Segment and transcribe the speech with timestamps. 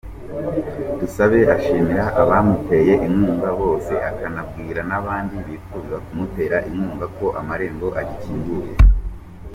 [0.99, 8.71] Dusabe ashimira abamuteye inkunga bose, akanabwira n’abandi bifuza kumutera inkunga ko amarembo agikinguye.